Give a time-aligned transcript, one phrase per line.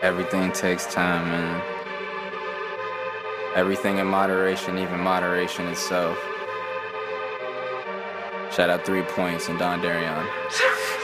[0.00, 1.62] Everything takes time, man.
[3.56, 6.16] Everything in moderation, even moderation itself.
[8.52, 10.24] Shout out three points and Don Darion.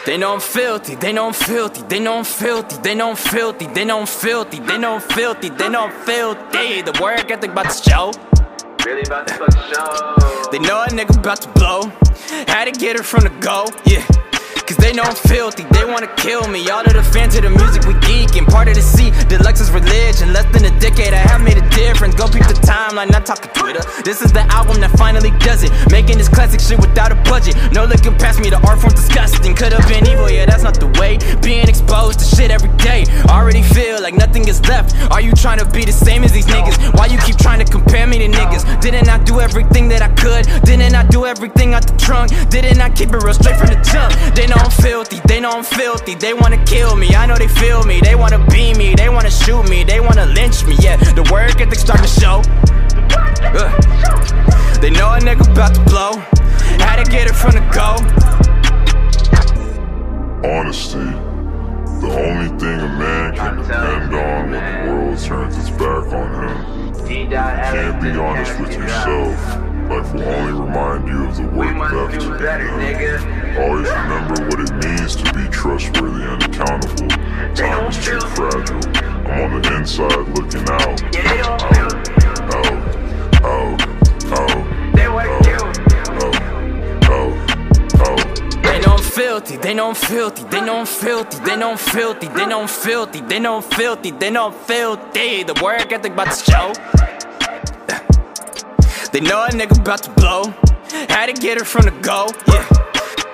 [0.07, 3.17] They know I'm filthy, they know I'm filthy, they know I'm filthy, they know I'm
[3.17, 6.83] filthy, they know I'm filthy, they know I'm filthy, they know I'm filthy.
[6.83, 8.13] The work ethic about to show.
[8.85, 10.51] Really about to show.
[10.53, 11.91] They know a nigga about to blow.
[12.47, 14.07] Had to get it from the go, yeah.
[14.67, 16.69] Cause they know I'm filthy, they wanna kill me.
[16.71, 18.47] All of the fans of the music we geeking.
[18.49, 19.13] Part of the C,
[19.61, 20.33] is religion.
[20.33, 22.15] Less than a decade, I have made a difference.
[22.15, 23.85] Go peep the timeline, not talking Twitter.
[24.05, 25.71] This is the album that finally does it.
[25.91, 27.57] Making this classic shit without a budget.
[27.73, 29.55] No looking past me, the art form's disgusting.
[29.55, 31.19] Could've been evil, yeah, that's not the way.
[31.43, 33.05] Being exposed to shit every day.
[33.29, 33.94] Already feel
[35.15, 36.93] Are you trying to be the same as these niggas?
[36.99, 38.81] Why you keep trying to compare me to niggas?
[38.81, 40.45] Didn't I do everything that I could?
[40.65, 42.33] Didn't I do everything out the trunk?
[42.51, 44.11] Didn't I keep it real straight from the jump?
[44.35, 46.17] They know I'm filthy, they know I'm filthy.
[46.17, 48.01] They wanna kill me, I know they feel me.
[48.01, 50.75] They wanna be me, they wanna shoot me, they wanna lynch me.
[50.81, 52.43] Yeah, the work ethic start to show.
[53.55, 53.71] Ugh.
[54.83, 56.19] They know a nigga about to blow.
[56.83, 58.03] Had to get it from the go.
[60.43, 61.34] Honesty.
[62.05, 66.29] The only thing a man can depend on when the world turns its back on
[66.37, 67.31] him.
[67.31, 69.41] Dot Can't be honest with yourself.
[69.89, 73.57] Life will only remind you of the work left to do be done.
[73.57, 77.09] Always remember what it means to be trustworthy and accountable.
[77.55, 78.85] Time is too fragile.
[79.25, 81.01] I'm on the inside looking out.
[81.11, 82.04] Yeah, they don't feel Out,
[89.41, 92.63] filthy, they know I'm filthy, they know I'm filthy, they know I'm filthy, they know
[92.63, 95.43] I'm filthy, they know I'm filthy, they know I'm filthy.
[95.43, 96.73] The work ethic about to show.
[99.11, 100.45] They know a nigga about to blow.
[101.09, 102.65] Had to get it from the go, yeah.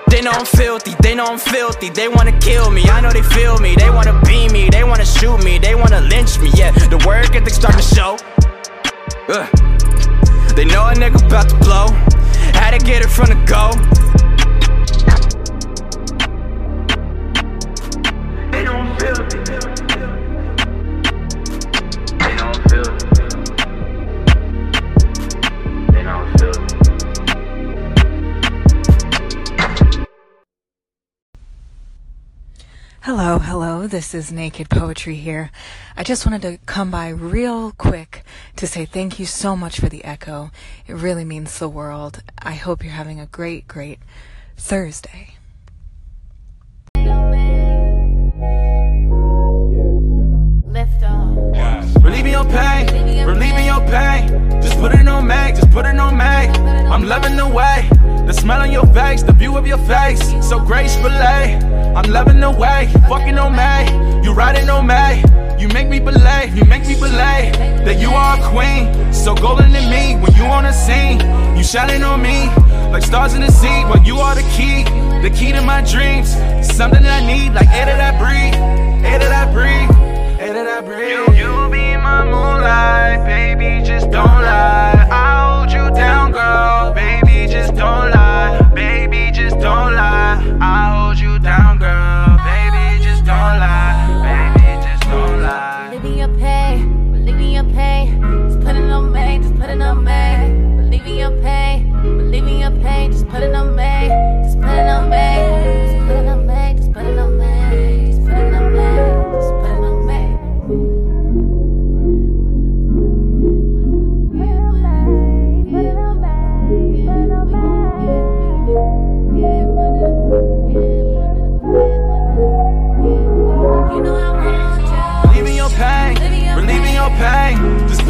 [0.09, 3.21] They know I'm filthy, they know I'm filthy, they wanna kill me, I know they
[3.21, 6.71] feel me, they wanna be me, they wanna shoot me, they wanna lynch me, yeah.
[6.71, 8.17] The work ethic starting to show.
[9.29, 9.47] Ugh.
[10.55, 11.87] They know a nigga about to blow.
[12.57, 14.10] Had to get it from the go.
[33.05, 35.49] Hello, hello, this is Naked Poetry here.
[35.97, 38.23] I just wanted to come by real quick
[38.57, 40.51] to say thank you so much for the echo.
[40.85, 42.21] It really means the world.
[42.37, 43.97] I hope you're having a great, great
[44.55, 45.33] Thursday.
[50.67, 52.03] Lift off.
[52.03, 54.61] Relieving your pain, relieving your pain.
[54.61, 56.55] Just put it on Meg, just put it on Meg.
[56.91, 57.89] I'm loving the way,
[58.27, 61.70] the smell on your face, the view of your face, so gracefully.
[62.03, 64.25] I'm loving the way, fucking on me.
[64.25, 65.21] You riding on me,
[65.61, 67.53] you make me believe, you make me believe
[67.85, 71.19] that you are a queen, so golden to me when you on the scene.
[71.55, 72.47] You shining on me
[72.89, 74.81] like stars in the sea, but you are the key,
[75.21, 76.31] the key to my dreams.
[76.65, 78.10] Something that I need, like air that I
[96.71, 98.21] pain, relieving your pain.
[98.47, 100.81] Just put it on me, just put it on me.
[100.81, 103.11] Relieving your pain, relieving your pain.
[103.11, 104.07] Just put it on me,
[104.43, 105.30] just put it on me.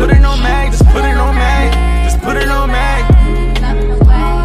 [0.01, 1.53] Put it on me, just put it on me,
[2.05, 2.87] just put it on me.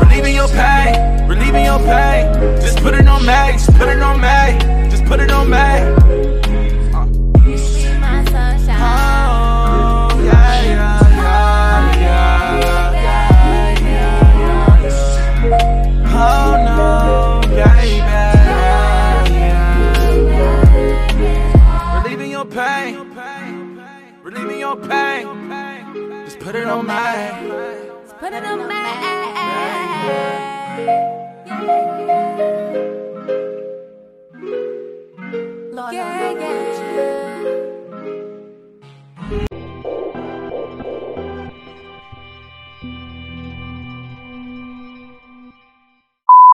[0.04, 2.60] Relieving your pain, relieving your pain.
[2.60, 5.48] Just put it on me, just put it on me, just put it on
[22.36, 23.80] your pain,
[24.22, 25.05] relieving your pain.
[26.46, 27.32] Put it on my.
[28.20, 28.86] Put it on my.